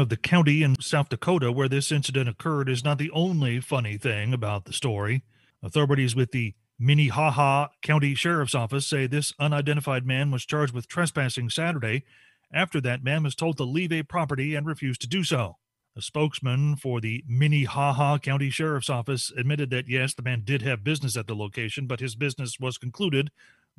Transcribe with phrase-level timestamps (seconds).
[0.00, 3.60] Name of the county in South Dakota where this incident occurred is not the only
[3.60, 5.22] funny thing about the story.
[5.62, 11.50] Authorities with the Minnehaha County Sheriff's Office say this unidentified man was charged with trespassing
[11.50, 12.04] Saturday
[12.50, 15.58] after that man was told to leave a property and refused to do so.
[15.94, 20.82] A spokesman for the Minnehaha County Sheriff's Office admitted that yes, the man did have
[20.82, 23.30] business at the location, but his business was concluded.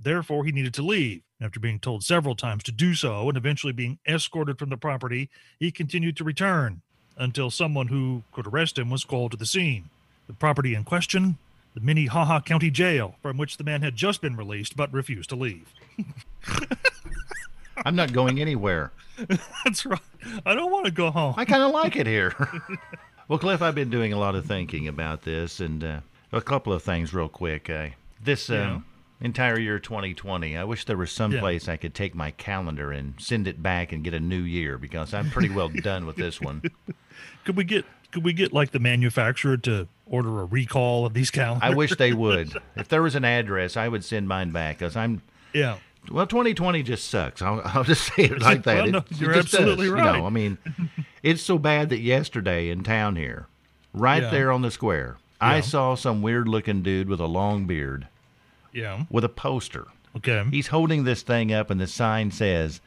[0.03, 1.21] Therefore, he needed to leave.
[1.41, 5.29] After being told several times to do so and eventually being escorted from the property,
[5.59, 6.81] he continued to return
[7.17, 9.89] until someone who could arrest him was called to the scene.
[10.27, 11.37] The property in question,
[11.73, 15.35] the Minnehaha County Jail, from which the man had just been released but refused to
[15.35, 15.67] leave.
[17.85, 18.91] I'm not going anywhere.
[19.65, 19.99] That's right.
[20.45, 21.33] I don't want to go home.
[21.37, 22.35] I kind of like it here.
[23.27, 25.99] well, Cliff, I've been doing a lot of thinking about this, and uh,
[26.31, 27.69] a couple of things real quick.
[27.69, 27.87] Uh,
[28.23, 28.79] this uh, Yeah.
[29.21, 31.39] Entire year 2020, I wish there was some Yeah.
[31.39, 34.77] place I could take my calendar and send it back and get a new year
[34.77, 36.63] because I'm pretty well done with this one.
[37.45, 41.31] Could we get could we get like the manufacturer to order a recall of these
[41.31, 41.71] calendars?
[41.71, 42.51] I wish they would.
[42.75, 45.21] If there was an address, I would send mine back because I'm
[45.53, 45.77] Yeah.
[46.11, 47.41] Well, 2020 just sucks.
[47.41, 48.83] I'll, I'll just say it like that.
[48.83, 50.13] Well, no, it you're just absolutely does, right.
[50.15, 50.57] You know, I mean,
[51.23, 53.47] it's so bad that yesterday in town here,
[53.93, 54.29] right Yeah.
[54.31, 58.07] there on the square, I saw some weird looking dude with a long beard
[58.73, 59.05] Yeah.
[59.09, 59.87] with a poster.
[60.17, 60.43] Okay.
[60.51, 62.81] He's holding this thing up, and the sign says,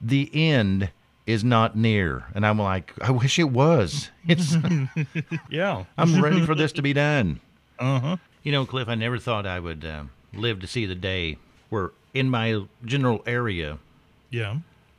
[0.00, 0.90] "The end
[1.26, 4.10] is not near." And I'm like, I wish it was.
[4.28, 4.56] It's.
[5.50, 5.84] Yeah.
[5.98, 7.40] I'm ready for this to be done.
[7.78, 8.16] Uh huh.
[8.42, 11.36] You know, Cliff, I never thought I would uh, live to see the day
[11.68, 13.78] where in my general area
[14.30, 14.56] Yeah.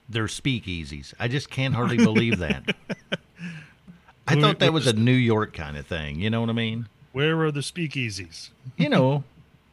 [0.10, 1.14] they're speakeasies.
[1.20, 2.76] I just can't hardly believe that.
[4.28, 6.20] I thought that was a New York kind of thing.
[6.20, 6.88] You know what I mean?
[7.12, 8.50] Where are the speakeasies?
[8.78, 9.24] You know,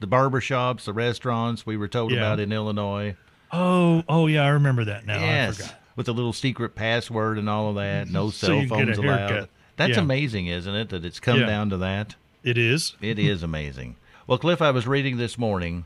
[0.01, 2.19] the barber shops, the restaurants we were told Yeah.
[2.19, 3.17] about in Illinois.
[3.53, 5.19] Oh, oh yeah, I remember that now.
[5.19, 5.57] I yes.
[5.59, 5.75] forgot.
[5.97, 8.09] With a little secret password and all of that.
[8.09, 9.31] No So cell you can get phones allowed.
[9.31, 9.51] haircut.
[9.77, 10.01] That's Yeah.
[10.03, 10.89] amazing, isn't it?
[10.91, 11.47] That it's come Yeah.
[11.47, 12.15] down to that.
[12.43, 12.95] It is.
[13.01, 13.97] It is amazing.
[14.27, 15.85] Well, Cliff, I was reading this morning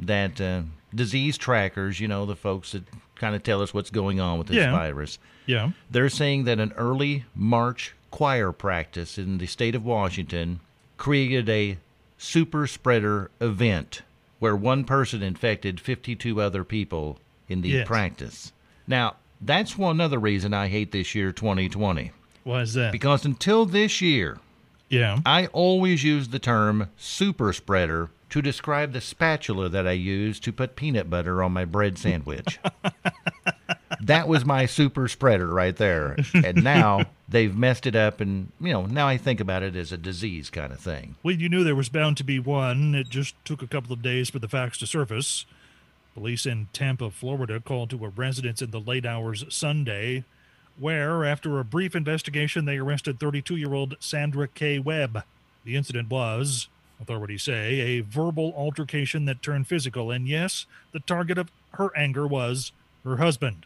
[0.00, 0.62] that uh,
[0.94, 2.84] disease trackers, you know, the folks that
[3.14, 4.72] kind of tell us what's going on with this Yeah.
[4.72, 5.70] virus, Yeah.
[5.90, 10.60] They're saying that an early March choir practice in the state of Washington
[10.96, 11.76] created a
[12.22, 14.02] super spreader event
[14.38, 17.18] where one person infected 52 other people
[17.48, 17.86] in the Yes.
[17.86, 18.52] practice.
[18.86, 22.12] Now, that's one other reason I hate this year 2020
[22.44, 22.92] Why is that?
[22.92, 24.38] because until this year,
[24.88, 25.18] yeah.
[25.26, 30.52] I always used the term super spreader to describe the spatula that I use to
[30.52, 32.58] put peanut butter on my bread sandwich.
[34.00, 36.16] that was my super spreader right there.
[36.34, 39.90] And now they've messed it up and you know, now I think about it as
[39.90, 41.16] a disease kind of thing.
[41.22, 42.94] Well, you knew there was bound to be one.
[42.94, 45.44] It just took a couple of days for the facts to surface.
[46.14, 50.24] Police in Tampa, Florida, called to a residence in the late hours Sunday,
[50.78, 54.78] where, after a brief investigation, they arrested 32 year old Sandra K.
[54.78, 55.24] Webb.
[55.64, 56.68] The incident was,
[57.00, 62.26] authorities say, a verbal altercation that turned physical, and yes, the target of her anger
[62.26, 62.72] was
[63.04, 63.64] her husband.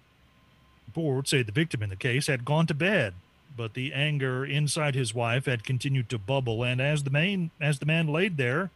[0.87, 3.15] Reports say the victim in the case had gone to bed,
[3.57, 7.79] but the anger inside his wife had continued to bubble, and as the man as
[7.79, 8.71] the man laid there,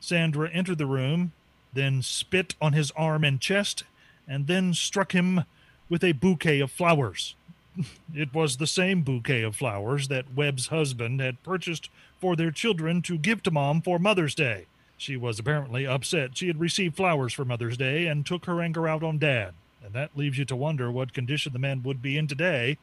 [0.00, 1.32] Sandra entered the room,
[1.72, 3.84] then spit on his arm and chest,
[4.26, 5.44] and then struck him
[5.88, 7.34] with a bouquet of flowers.
[8.12, 11.90] It was the same bouquet of flowers that Webb's husband had purchased
[12.20, 14.66] for their children to give to Mom for Mother's Day.
[14.96, 18.88] She was apparently upset she had received flowers for Mother's Day and took her anger
[18.88, 19.54] out on Dad.
[19.84, 22.78] And that leaves you to wonder what condition the man would be in today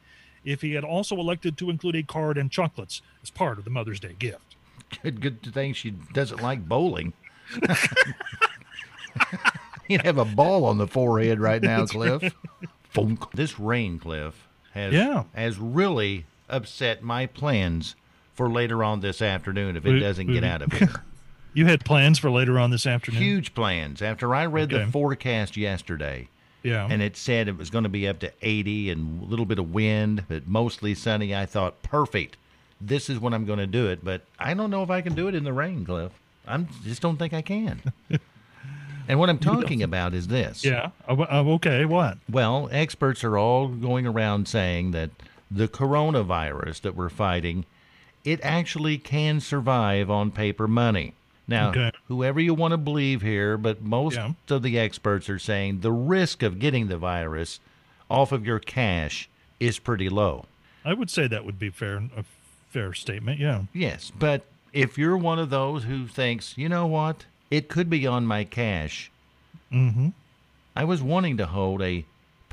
[0.45, 3.69] if he had also elected to include a card and chocolates as part of the
[3.71, 4.55] Mother's Day gift.
[5.03, 7.13] Good good thing she doesn't like bowling.
[9.87, 12.33] You'd have a ball on the forehead right now, Cliff.
[13.33, 15.23] This rain, Cliff, has Yeah.
[15.35, 17.95] has really upset my plans
[18.33, 21.03] for later on this afternoon if it doesn't get out of here.
[21.53, 23.21] You had plans for later on this afternoon?
[23.21, 24.01] Huge plans.
[24.01, 26.27] After I read the forecast yesterday,
[26.65, 26.87] Yeah.
[26.89, 29.59] and it said it was going to be up to 80 and a little bit
[29.59, 32.37] of wind, but mostly sunny, I thought, perfect.
[32.81, 35.15] This is when I'm going to do it, but I don't know if I can
[35.15, 36.11] do it in the rain, Cliff.
[36.47, 37.81] I just don't think I can.
[39.07, 40.63] And what I'm talking about is this.
[40.65, 40.89] Yeah.
[41.07, 41.85] Uh, uh, okay.
[41.85, 42.17] What?
[42.29, 45.11] Well, experts are all going around saying that
[45.51, 47.65] the coronavirus that we're fighting,
[48.23, 51.13] it actually can survive on paper money.
[51.47, 51.91] Now, Okay.
[52.07, 54.31] whoever you want to believe here, but most Yeah.
[54.49, 57.59] of the experts are saying the risk of getting the virus
[58.09, 60.45] off of your cash is pretty low.
[60.83, 61.97] I would say that would be fair.
[62.17, 62.23] A
[62.69, 63.39] fair statement.
[63.39, 63.63] Yeah.
[63.73, 68.05] Yes, but if you're one of those who thinks, you know what, it could be
[68.07, 69.11] on my cash,
[69.71, 70.09] Mm-hmm.
[70.75, 72.05] I was wanting to hold a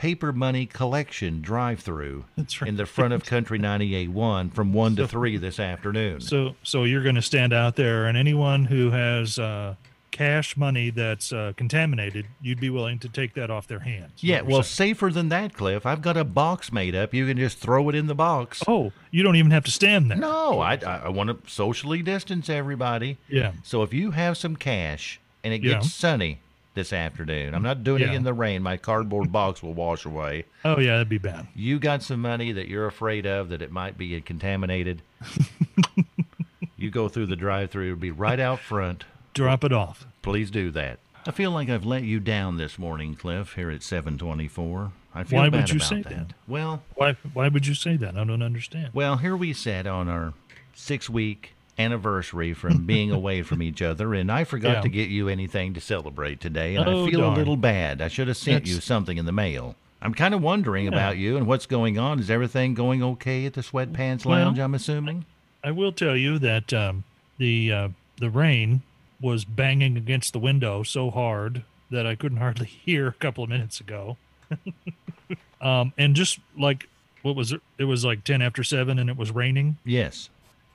[0.03, 2.63] paper money collection drive through right.
[2.63, 6.21] in the front of Country 98.1 from 1 to 3 this afternoon.
[6.21, 9.77] So, so you're going to stand out there, and anyone who has uh,
[10.11, 14.11] cash money that's uh, contaminated, you'd be willing to take that off their hands.
[14.17, 14.95] yeah, well, saying.
[14.97, 15.87] safer than that, Cliff.
[15.87, 17.15] I've got a box made up.
[17.15, 18.61] You can just throw it in the box.
[18.67, 20.19] oh, you don't even have to stand there.
[20.19, 23.19] No, I, I, I want to socially distance everybody.
[23.29, 23.53] Yeah.
[23.63, 25.75] So if you have some cash and it Yeah.
[25.75, 26.41] gets sunny
[26.75, 28.63] this afternoon, I'm not doing it in the rain.
[28.63, 30.45] My cardboard box will wash away.
[30.65, 31.47] Oh, yeah, that'd be bad.
[31.55, 35.03] You got some money that you're afraid of that it might be contaminated.
[36.77, 39.05] you go through the drive-through, it'll be right out front.
[39.35, 40.07] Drop it off.
[40.23, 40.99] Please do that.
[41.27, 43.55] I feel like I've let you down this morning, Cliff.
[43.55, 44.93] Here at 724.
[45.15, 46.09] I feel Why bad would you about say that.
[46.09, 46.33] that?
[46.49, 47.17] Well, Why?
[47.33, 48.17] Why would you say that?
[48.17, 48.91] I don't understand.
[48.93, 50.33] well, here we sat on our
[50.75, 54.81] six-week anniversary from being away from each other, and I forgot Yeah.
[54.83, 57.33] to get you anything to celebrate today, and Oh, I feel darn.
[57.35, 58.01] a little bad.
[58.03, 59.77] I should have sent you something in the mail.
[60.01, 60.91] I'm kind of wondering Yeah.
[60.93, 62.19] about you and what's going on.
[62.19, 64.59] Is everything going okay at the Sweatpants Well- Lounge?
[64.59, 65.25] I'm assuming.
[65.65, 67.05] I will tell you that um,
[67.39, 68.83] the uh, the rain
[69.21, 73.51] was banging against the window so hard that I couldn't hardly hear a couple of
[73.51, 74.17] minutes ago.
[75.61, 76.89] um, and just like
[77.23, 77.61] what was it?
[77.79, 79.77] It was like ten after seven, and it was raining.
[79.85, 80.29] Yes.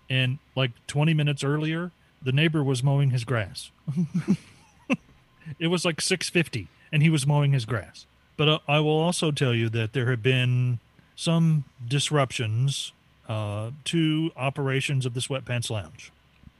[0.09, 3.71] And like twenty minutes earlier, the neighbor was mowing his grass.
[5.59, 8.05] it was like six fifty, and he was mowing his grass.
[8.37, 10.79] But uh, I will also tell you that there have been
[11.15, 12.91] some disruptions
[13.27, 16.11] uh, to operations of the Sweatpants Lounge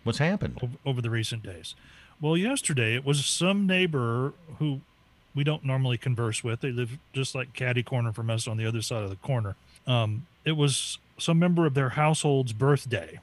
[0.03, 0.59] What's happened?
[0.61, 1.75] over, over the recent days.
[2.19, 4.81] Well, yesterday it was some neighbor who
[5.35, 6.61] we don't normally converse with.
[6.61, 9.55] They live just like catty corner from us on the other side of the corner.
[9.85, 13.19] Um, it was some member of their household's birthday,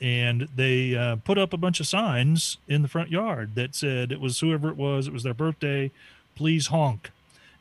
[0.00, 4.12] and they uh, put up a bunch of signs in the front yard that said
[4.12, 5.06] it was whoever it was.
[5.06, 5.90] It was their birthday.
[6.34, 7.10] Please honk.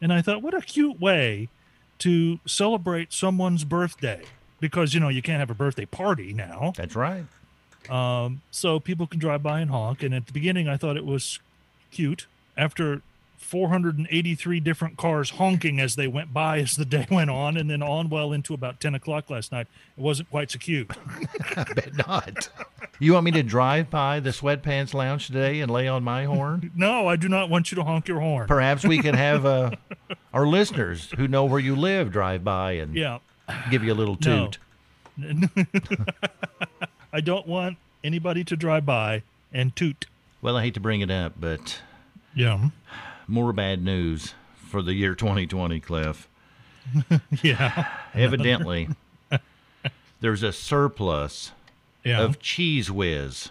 [0.01, 1.49] And I thought, what a cute way
[1.99, 4.23] to celebrate someone's birthday
[4.59, 6.73] because you know you can't have a birthday party now.
[6.75, 7.25] That's right.
[7.89, 10.03] Um, so people can drive by and honk.
[10.03, 11.39] And at the beginning, I thought it was
[11.91, 12.27] cute.
[12.57, 13.01] After
[13.45, 17.81] 483 different cars honking as they went by as the day went on, and then
[17.81, 20.91] on well into about 10 o'clock last night, it wasn't quite so cute.
[21.55, 22.49] I bet not.
[22.99, 26.71] You want me to drive by the Sweatpants Lounge today and lay on my horn?
[26.75, 28.47] no, I do not want you to honk your horn.
[28.47, 29.71] Perhaps we could have uh,
[30.33, 33.19] our listeners who know where you live drive by and Yeah.
[33.69, 34.47] give you a little No.
[34.47, 34.57] toot.
[37.13, 40.05] I don't want anybody to drive by and toot.
[40.41, 41.81] Well, I hate to bring it up, but
[42.35, 42.69] Yeah.
[43.27, 46.27] More bad news for the year 2020, Cliff.
[47.41, 47.87] Yeah.
[48.13, 48.89] Evidently,
[50.21, 51.51] there's a surplus
[52.03, 52.21] Yeah.
[52.21, 53.49] of Cheez Whiz.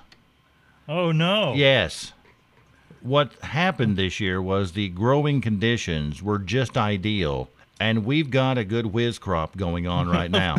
[0.88, 1.54] oh, no.
[1.54, 2.12] Yes.
[3.00, 7.50] What happened this year was the growing conditions were just ideal,
[7.80, 10.56] and we've got a good whiz crop going on right now.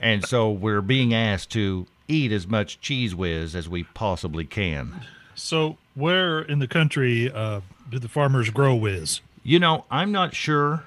[0.00, 5.04] and so we're being asked to eat as much cheese whiz as we possibly can.
[5.36, 7.60] So, where in the country uh,
[7.94, 9.20] do the farmers grow whiz?
[9.42, 10.84] You know, I'm not sure.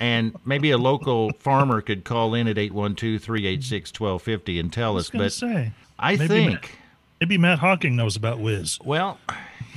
[0.00, 5.10] And maybe a local farmer could call in at 812 386 1250 and tell us.
[5.10, 5.72] But say.
[5.98, 6.78] I think.
[7.20, 8.78] Maybe Matt Hawking knows about whiz.
[8.84, 9.18] Well,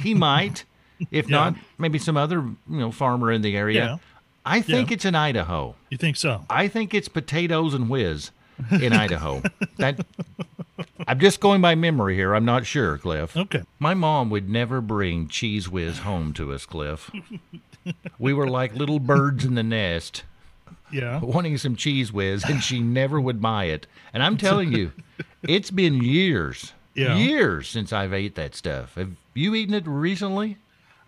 [0.02, 0.66] he might.
[1.12, 1.38] If Yeah.
[1.38, 3.86] not, maybe some other you know farmer in the area.
[3.86, 3.98] Yeah.
[4.46, 4.96] I think Yeah.
[4.96, 5.76] it's in Idaho.
[5.90, 6.44] You think so?
[6.50, 8.32] I think it's potatoes and whiz
[8.70, 9.42] in Idaho.
[9.78, 10.06] That
[11.08, 12.34] I'm just going by memory here.
[12.36, 13.36] I'm not sure, Cliff.
[13.36, 13.64] Okay.
[13.80, 17.12] My mom would never bring cheese whiz home to us, Cliff.
[18.20, 20.24] we were like little birds in the nest
[20.92, 21.20] Yeah.
[21.22, 23.88] wanting some cheese whiz, and she never would buy it.
[24.14, 24.92] And I'm telling you,
[25.44, 27.16] it's been years, Yeah.
[27.18, 28.96] years since I've ate that stuff.
[28.96, 30.58] Have you eaten it recently?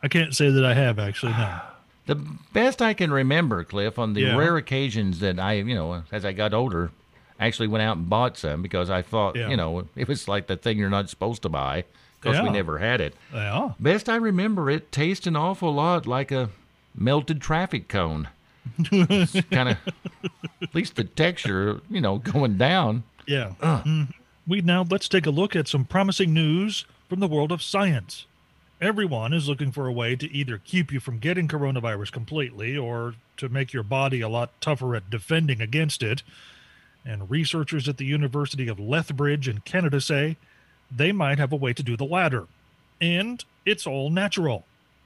[0.03, 1.33] I can't say that I have actually.
[1.33, 1.59] No.
[2.07, 2.15] The
[2.51, 4.35] best I can remember, Cliff, on the Yeah.
[4.35, 6.91] rare occasions that I, you know, as I got older,
[7.48, 9.50] actually went out and bought some because I thought, Yeah.
[9.50, 11.83] you know, it was like the thing you're not supposed to buy
[12.21, 13.15] because we never had it.
[13.33, 13.71] Yeah.
[13.79, 16.50] Best I remember it tastes an awful lot like a
[16.95, 18.27] melted traffic cone.
[18.89, 19.77] kind of,
[20.62, 23.03] at least the texture, you know, going down.
[23.27, 23.53] Yeah.
[23.60, 24.13] Mhm.
[24.48, 28.25] We now let's take a look at some promising news from the world of science.
[28.79, 33.13] everyone is looking for a way to either keep you from getting coronavirus completely or
[33.38, 36.24] to make your body a lot tougher at defending against it.
[37.05, 40.38] And researchers at the University of Lethbridge in Canada say
[40.89, 42.48] they might have a way to do the latter.
[43.00, 44.65] And it's all natural.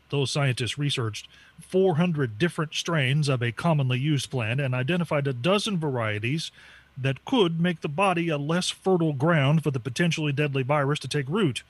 [0.09, 1.27] Those scientists researched
[1.61, 6.51] 400 different strains of a commonly used plant and identified a dozen varieties
[6.97, 11.07] that could make the body a less fertile ground for the potentially deadly virus to
[11.07, 11.63] take root.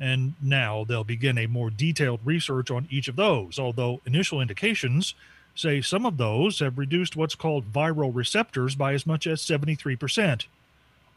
[0.00, 5.14] And now they'll begin a more detailed research on each of those, although initial indications
[5.54, 10.46] say some of those have reduced what's called viral receptors by as much as 73%.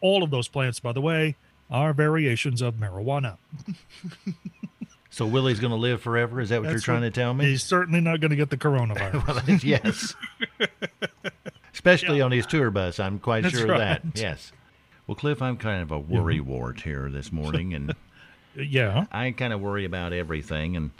[0.01, 1.36] All of those plants, by the way,
[1.72, 3.38] are variations of marijuana.
[5.10, 6.42] So Willie's going to live forever?
[6.42, 7.46] Is that what That's you're trying what- to tell me?
[7.46, 9.25] He's certainly not going to get the coronavirus.
[9.48, 10.13] Well, yes.
[11.74, 14.01] Especially on his tour bus, I'm quite That's sure of that.
[14.13, 14.51] Yes.
[15.08, 17.94] Well, Cliff, I'm kind of a worry wart here this morning, and
[18.58, 19.06] yeah.
[19.12, 20.75] I kind of worry about everything.
[20.75, 20.92] And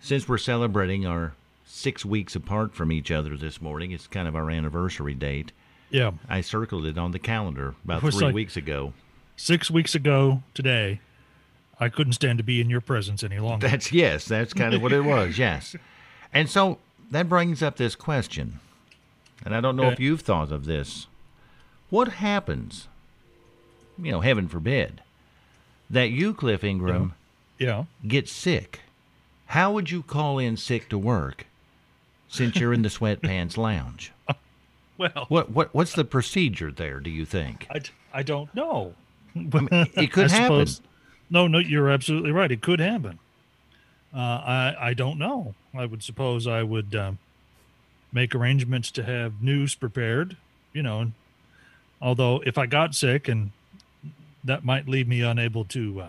[0.00, 1.34] since we're celebrating our
[1.72, 5.52] six weeks apart from each other this morning, it's kind of our anniversary date.
[5.90, 6.12] Yeah.
[6.28, 8.92] I circled it on the calendar about three like- weeks ago.
[9.36, 11.00] Six weeks ago today,
[11.80, 13.66] I couldn't stand to be in your presence any longer.
[13.66, 15.38] That's yes, that's kind of what it was.
[15.38, 15.74] Yes,
[16.32, 16.78] and so
[17.10, 18.60] that brings up this question,
[19.44, 21.06] and I don't know if you've thought of this.
[21.88, 22.88] What happens?
[24.00, 25.00] You know, heaven forbid,
[25.90, 27.14] that you, Cliff Ingram,
[27.58, 27.84] yeah.
[28.06, 28.80] get sick.
[29.46, 31.46] How would you call in sick to work,
[32.32, 34.12] since you're in the sweatpants lounge?
[34.98, 37.00] Well, What what what's the procedure there?
[37.00, 37.66] Do you think?
[37.70, 37.80] I,
[38.12, 38.94] I don't know.
[39.34, 40.66] it could I happen.
[40.66, 40.80] suppose-
[41.30, 42.52] No, no, you're absolutely right.
[42.52, 43.18] It could happen.
[44.14, 45.54] Uh, I I don't know.
[45.74, 47.18] I would suppose I would um,
[48.12, 50.36] make arrangements to have news prepared.
[50.74, 51.12] You know,
[52.00, 53.50] although if I got sick and
[54.44, 56.08] that might leave me unable to, uh,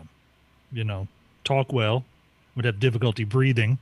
[0.74, 1.08] you know,
[1.46, 2.04] talk well,
[2.56, 3.80] would have difficulty breathing.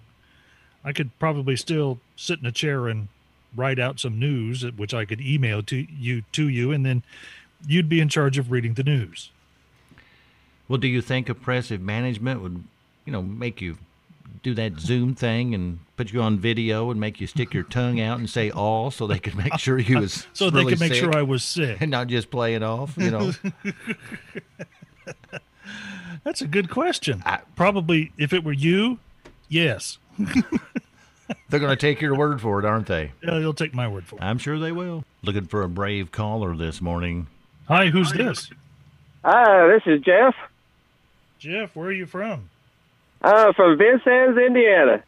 [0.83, 3.07] I could probably still sit in a chair and
[3.55, 7.03] write out some news, which I could email to you to you, and then
[7.67, 9.29] you'd be in charge of reading the news.
[10.67, 12.63] Well, do you think oppressive management would,
[13.05, 13.77] you know, make you
[14.43, 17.99] do that Zoom thing and put you on video and make you stick your tongue
[17.99, 20.79] out and say all so they could make sure you was so really they could
[20.79, 21.77] make sure I was sick.
[21.81, 23.33] and not just play it off, you know?
[26.23, 27.21] That's a good question.
[27.25, 28.99] I- Probably, if it were you,
[29.49, 29.97] yes.
[31.51, 33.11] They're going to take your word for it, aren't they?
[33.21, 34.21] Yeah, they'll take my word for it.
[34.21, 35.03] I'm sure they will.
[35.21, 37.27] Looking for a brave caller this morning.
[37.67, 38.49] Hi, who's this?
[39.25, 40.33] Hi, this is Jeff.
[41.39, 42.49] Jeff, where are you from?
[43.21, 45.03] Uh, from Vincennes, Indiana.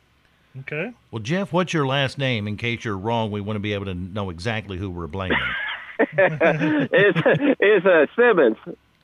[0.59, 0.91] Okay.
[1.11, 2.45] Well, Jeff, what's your last name?
[2.45, 5.37] In case you're wrong, we want to be able to know exactly who we're blaming.
[5.99, 7.19] It's
[7.59, 8.57] it's uh, Simmons.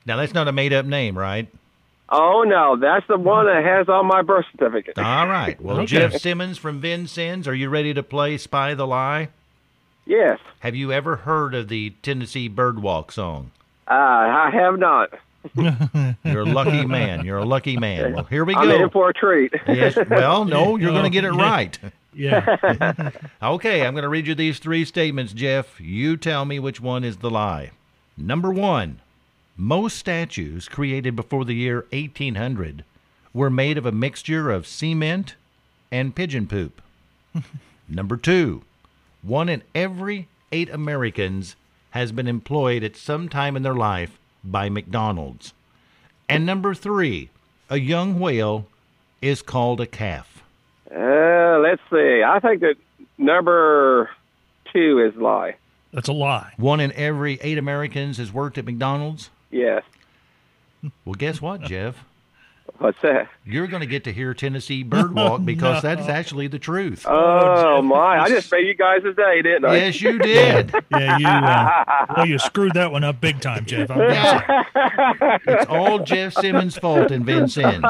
[0.04, 1.48] now, that's not a made up name, right?
[2.10, 4.98] Oh no, that's the one that has on my birth certificate.
[4.98, 5.60] All right.
[5.60, 5.86] Well, Okay.
[5.86, 9.28] Jeff Simmons from Vincennes, are you ready to play Spy the Lie?
[10.06, 13.52] Yes, Have you ever heard of the Tennessee Birdwalk song?
[13.86, 15.10] uh, I have not.
[16.24, 17.24] You're a lucky man.
[17.24, 18.14] You're a lucky man.
[18.14, 18.60] Well, here we go.
[18.60, 19.52] I'm in for a treat.
[19.68, 19.96] Yes.
[20.10, 21.78] Well, no, you're going to get it right.
[22.12, 23.10] Yeah.
[23.42, 25.80] Okay, I'm going to read you these three statements, Jeff.
[25.80, 27.70] You tell me which one is the lie.
[28.18, 29.00] Number one
[29.60, 32.82] most statues created before the year 1800
[33.34, 35.34] were made of a mixture of cement
[35.92, 36.80] and pigeon poop.
[37.88, 38.62] Number two,
[39.22, 41.56] one in every eight Americans
[41.90, 45.52] has been employed at some time in their life by McDonald's.
[46.26, 47.28] And number three,
[47.68, 48.66] a young whale
[49.20, 50.42] is called a calf.
[50.90, 52.22] Uh, let's see.
[52.22, 52.76] I think that
[53.18, 54.08] number
[54.72, 55.56] two is a lie.
[55.92, 56.54] That's a lie.
[56.56, 59.28] One in every eight Americans has worked at McDonald's.
[59.50, 59.82] Yes.
[61.04, 62.04] Well, guess what, Jeff?
[62.78, 63.28] What's that?
[63.44, 67.04] You're going to get to hear Tennessee Birdwalk because that's actually the truth.
[67.06, 67.84] Oh Jeff.
[67.84, 68.20] my!
[68.20, 69.76] I just made you guys a day, didn't I?
[69.76, 70.72] yes, you did.
[70.90, 71.26] Yeah, you.
[71.26, 73.90] Uh, well, you screwed that one up big time, Jeff.
[73.90, 74.68] I'm gonna
[75.20, 75.38] say.
[75.46, 77.84] It's all Jeff Simmons' fault in Vincennes.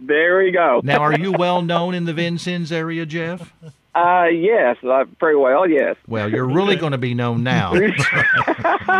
[0.00, 0.80] there we go.
[0.84, 3.52] Now, are you well known in the Vincennes area, Jeff?
[3.96, 5.68] Uh, yes, uh, pretty well.
[5.68, 5.96] Yes.
[6.06, 7.72] Well, you're really going to be known now.
[7.74, 7.94] and,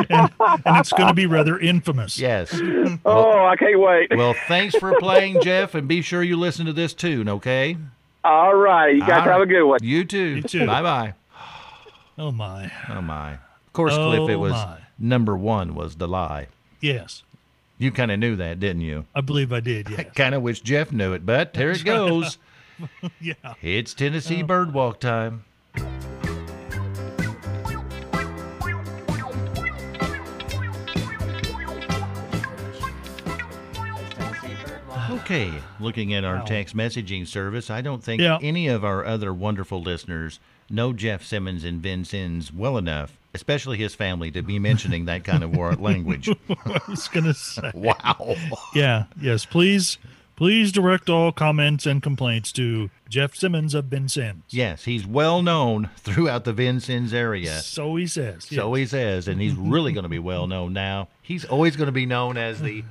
[0.08, 2.18] and it's going to be rather infamous.
[2.18, 2.58] Yes.
[3.04, 4.16] Oh, I can't wait.
[4.16, 7.76] Well, thanks for playing, Jeff, and be sure you listen to this tune, okay?
[8.24, 9.42] All right, you guys All have right.
[9.42, 9.78] a good one.
[9.82, 10.18] You too.
[10.36, 10.66] You too.
[10.66, 11.14] Bye bye.
[12.18, 12.72] Oh my.
[12.88, 13.34] Oh my.
[13.34, 14.78] Of course, Cliff, it Oh, was my.
[14.98, 16.46] number one was the lie.
[16.80, 17.22] Yes,
[17.78, 19.04] You kind of knew that, didn't you?
[19.14, 19.88] I believe I did.
[19.90, 20.06] Yes.
[20.14, 22.38] Kind of wish Jeff knew it, but here it goes.
[23.20, 23.34] yeah.
[23.62, 25.44] It's Tennessee oh, Birdwalk time.
[35.10, 36.44] Okay, looking at our Wow.
[36.44, 38.38] text messaging service, I don't think Yeah.
[38.42, 40.38] any of our other wonderful listeners
[40.70, 45.42] know Jeff Simmons and Vincennes well enough, especially his family, to be mentioning that kind
[45.42, 46.28] of war language.
[46.50, 47.70] I was gonna say.
[47.74, 48.36] Wow.
[48.74, 49.04] Yeah.
[49.20, 49.44] Yes.
[49.44, 49.98] Please,
[50.36, 54.44] please direct all comments and complaints to Jeff Simmons of Vincennes.
[54.50, 57.58] Yes, he's well known throughout the Vincennes area.
[57.60, 58.44] So he says.
[58.44, 58.78] So yes.
[58.90, 61.08] he says, and he's really going to be well known now.
[61.22, 62.84] He's always going to be known as the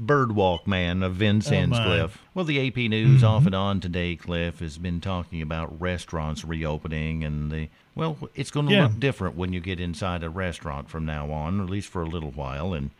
[0.00, 1.82] Birdwalk Man of Vincennes, Oh.
[1.82, 2.18] Cliff.
[2.34, 3.26] Well, the AP News mm-hmm.
[3.26, 7.68] off and on today, Cliff, has been talking about restaurants reopening and the.
[7.94, 8.84] Well, it's going to Yeah.
[8.84, 12.06] look different when you get inside a restaurant from now on, at least for a
[12.06, 12.72] little while.
[12.72, 12.90] And,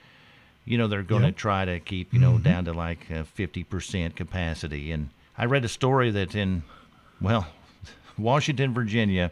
[0.69, 4.15] you know, they're going to try to keep, you know, down to like uh, 50%
[4.15, 4.93] capacity.
[4.93, 6.63] And I read a story that in,
[7.21, 7.47] well,
[8.19, 9.31] Washington, Virginia,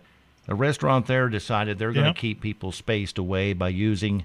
[0.49, 2.13] a restaurant there decided they're going Yeah.
[2.13, 4.25] to keep people spaced away by using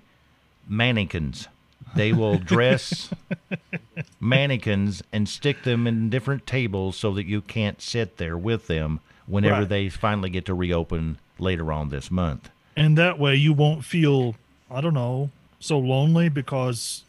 [0.67, 1.47] mannequins.
[1.95, 3.09] They will dress
[4.19, 8.99] mannequins and stick them in different tables so that you can't sit there with them
[9.27, 9.69] whenever Right.
[9.69, 12.49] they finally get to reopen later on this month.
[12.75, 14.35] And that way you won't feel,
[14.69, 15.29] I don't know,
[15.61, 17.03] so lonely because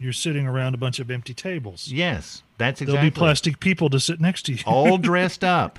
[0.00, 1.88] you're sitting around a bunch of empty tables.
[1.88, 2.92] Yes, that's exactly.
[2.94, 4.62] There'll be plastic people to sit next to you.
[4.66, 5.78] all dressed up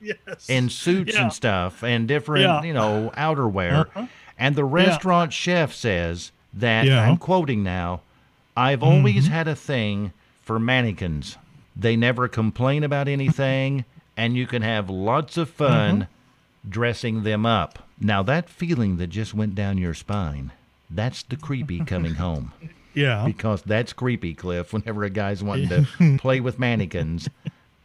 [0.00, 0.16] yes.
[0.48, 1.22] in suits Yeah.
[1.22, 2.62] and stuff and different, Yeah.
[2.62, 3.86] you know, outerwear.
[3.86, 4.06] Uh-huh.
[4.38, 7.00] And the restaurant chef says that Yeah.
[7.00, 7.10] Mm-hmm.
[7.10, 8.02] I'm quoting now,
[8.56, 11.36] I've always had a thing for mannequins.
[11.76, 13.84] They never complain about anything
[14.16, 16.70] and you can have lots of fun Mm-hmm.
[16.70, 17.80] dressing them up.
[18.00, 20.52] Now that feeling that just went down your spine,
[20.90, 22.52] that's the creepy coming home.
[22.94, 23.24] yeah.
[23.26, 27.28] Because that's creepy, Cliff, whenever a guy's wanting to play with mannequins.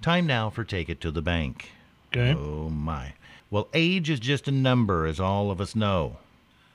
[0.02, 1.70] Time now for Take It to the Bank.
[2.12, 2.34] Okay.
[2.38, 3.14] Oh my.
[3.50, 6.18] Well, age is just a number, as all of us know.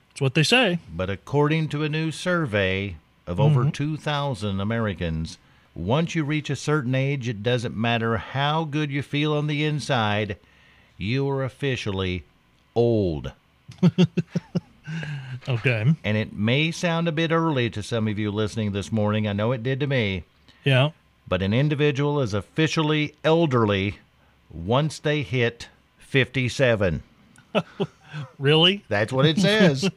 [0.09, 0.79] That's what they say.
[0.93, 2.95] But according to a new survey
[3.27, 3.71] of over mm-hmm.
[3.71, 5.37] 2,000 Americans,
[5.75, 9.63] once you reach a certain age, it doesn't matter how good you feel on the
[9.63, 10.37] inside,
[10.97, 12.23] you are officially
[12.75, 13.33] old.
[15.47, 15.85] Okay.
[16.03, 19.27] And it may sound a bit early to some of you listening this morning.
[19.27, 20.23] I know it did to me.
[20.63, 20.89] Yeah.
[21.27, 23.97] But an individual is officially elderly
[24.51, 27.03] once they hit 57.
[28.39, 28.83] Really?
[28.89, 29.87] That's what it says.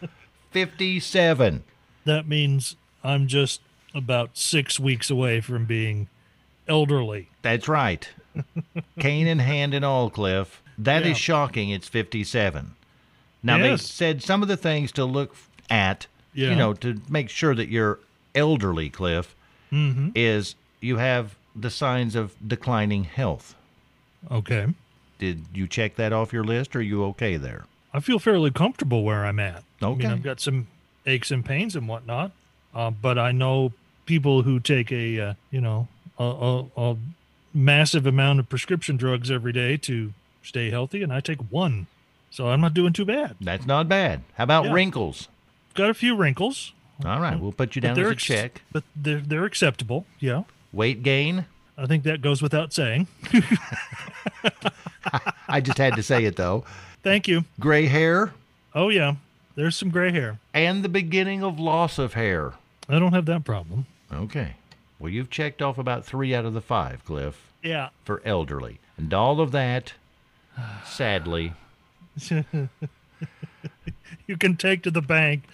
[0.50, 1.62] 57.
[2.04, 3.60] That means I'm just
[3.94, 6.08] about six weeks away from being
[6.66, 7.28] elderly.
[7.42, 8.08] That's right.
[8.98, 10.62] Cane in hand and all, Cliff.
[10.76, 11.14] That is Yeah.
[11.14, 11.70] shocking.
[11.70, 12.74] It's 57.
[13.42, 15.34] Now, they said some of the things to look
[15.68, 16.50] at, Yeah.
[16.50, 17.98] you know, to make sure that you're
[18.34, 19.34] elderly, Cliff,
[19.72, 20.10] Mm-hmm.
[20.14, 23.54] is you have the signs of declining health.
[24.30, 24.66] Okay.
[25.18, 26.76] Did you check that off your list?
[26.76, 27.64] Or are you okay there?
[27.94, 29.64] I feel fairly comfortable where I'm at.
[29.80, 29.98] I Okay.
[30.04, 30.66] mean, I've got some
[31.06, 32.32] aches and pains and whatnot,
[32.74, 33.72] uh, but I know
[34.06, 36.96] people who take a, uh, you know, a, a, a
[37.54, 41.86] massive amount of prescription drugs every day to stay healthy, and I take one,
[42.32, 43.36] so I'm not doing too bad.
[43.40, 44.22] That's not bad.
[44.34, 44.72] How about Yeah.
[44.72, 45.28] wrinkles?
[45.74, 46.72] Got a few wrinkles,
[47.04, 48.62] All right, we'll put you down as a ex- check.
[48.72, 50.04] but they're they're acceptable.
[50.18, 50.42] Yeah,
[50.72, 51.44] Weight gain?
[51.78, 53.06] I think that goes without saying.
[55.48, 56.64] I just had to say it though.
[57.02, 57.44] Thank you.
[57.60, 58.32] Gray hair
[58.74, 59.16] Oh yeah,
[59.54, 60.38] there's some gray hair.
[60.54, 62.54] and the beginning of loss of hair.
[62.88, 63.86] I don't have that problem.
[64.12, 64.54] Okay.
[64.98, 67.88] Well, you've checked off about three out of the five, Cliff, Yeah.
[68.04, 68.78] for elderly.
[68.96, 69.94] And all of that,
[70.86, 71.52] sadly,
[74.26, 75.44] you can take to the bank.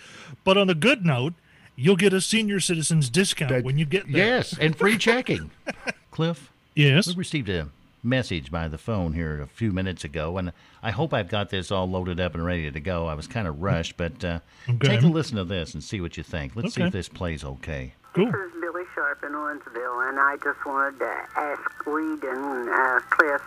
[0.44, 1.34] But on the good note,
[1.76, 4.26] you'll get a senior citizens discount when you get there.
[4.26, 5.50] yes, and free checking.
[6.10, 7.06] Cliff, Yes.
[7.08, 7.68] we received a
[8.02, 11.70] message by the phone here a few minutes ago, and I hope I've got this
[11.70, 13.06] all loaded up and ready to go.
[13.06, 14.88] I was kind of rushed, but uh, Okay.
[14.88, 16.54] take a listen to this and see what you think.
[16.56, 17.94] Let's see if this plays okay.
[18.14, 18.26] Cool.
[18.26, 23.00] This is Billy Sharp in Owensville, and I just wanted to ask Reed and uh,
[23.10, 23.42] Cliff,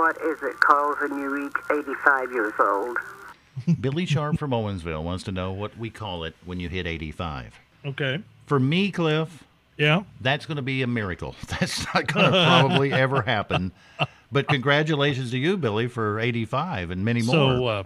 [0.00, 2.96] what is it called when you reach 85 years old?
[3.80, 7.54] Billy Sharp from Owensville wants to know what we call it when you hit 85.
[7.84, 8.22] Okay.
[8.46, 9.44] For me, Cliff,
[9.76, 10.04] Yeah.
[10.22, 11.36] that's going to be a miracle.
[11.48, 13.72] That's not going to probably ever happen.
[14.32, 17.34] But congratulations to you, Billy, for 85 and many more.
[17.34, 17.82] So, uh,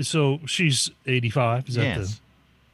[0.00, 1.68] so she's 85.
[1.68, 2.20] Is that yes.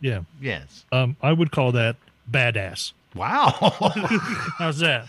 [0.00, 0.08] the?
[0.08, 0.20] Yeah.
[0.40, 0.84] Yes.
[0.92, 1.96] Um, I would call that
[2.30, 2.92] badass.
[3.16, 3.50] Wow.
[4.58, 5.08] How's that?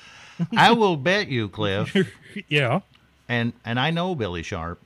[0.57, 1.95] I will bet you, Cliff,
[2.47, 2.79] yeah.
[3.33, 4.79] And and I know Billy Sharp.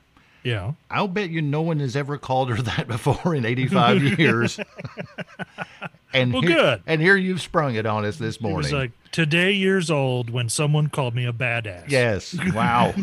[0.43, 0.73] Yeah.
[0.89, 4.59] I'll bet you no one has ever called her that before in 85 years.
[6.13, 6.83] and Well, here, good.
[6.87, 8.59] And here you've sprung it on us this morning.
[8.59, 11.89] It was like today years old when someone called me a badass.
[11.89, 12.35] Yes.
[12.53, 12.93] Wow.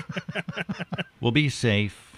[1.20, 2.16] well, be safe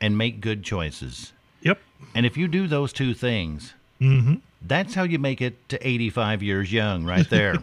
[0.00, 1.32] and make good choices.
[1.62, 1.78] Yep.
[2.14, 4.34] And if you do those two things, Mm-hmm.
[4.60, 7.56] that's how you make it to 85 years young, right there.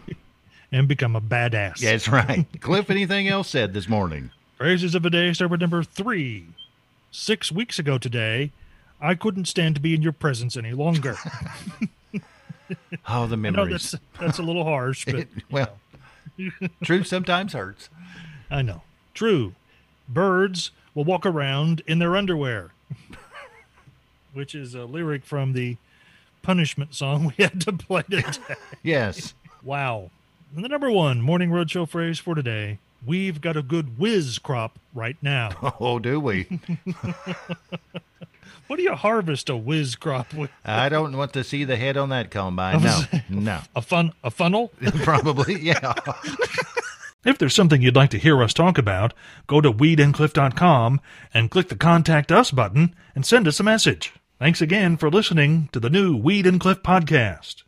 [0.72, 1.78] And become a badass.
[1.78, 2.46] That's right.
[2.60, 4.30] Cliff, anything else said this morning?
[4.56, 6.46] Phrases of the day start with number three.
[7.10, 8.50] Six weeks ago today,
[9.00, 11.16] I couldn't stand to be in your presence any longer.
[13.06, 13.90] Oh, the memories.
[13.90, 15.76] that's that's a little harsh, but It- well,
[16.82, 17.90] truth sometimes hurts.
[18.50, 18.80] I know.
[19.12, 19.54] True.
[20.08, 22.70] Birds will walk around in their underwear,
[24.32, 25.76] which is a lyric from the
[26.40, 28.54] punishment song we had to play today.
[28.82, 29.34] Yes.
[29.62, 30.10] wow.
[30.54, 34.78] And the number one morning roadshow phrase for today we've got a good whiz crop
[34.94, 35.74] right now.
[35.80, 36.46] Oh, do we?
[38.68, 40.50] What do you harvest a whiz crop with?
[40.64, 42.82] I don't want to see the head on that combine.
[42.82, 43.60] No, no.
[43.76, 44.72] A fun a funnel?
[45.02, 45.92] Probably, yeah.
[47.24, 49.12] If there's something you'd like to hear us talk about,
[49.46, 51.00] go to reedandcliff.com
[51.34, 54.14] and click the Contact Us button and send us a message.
[54.38, 57.64] Thanks again for listening to the new Reed and Cliff podcast.